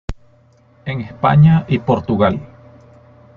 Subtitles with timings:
[0.85, 2.39] En España y Portugal.